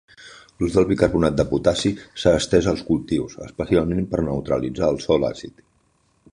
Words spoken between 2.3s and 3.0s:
estès als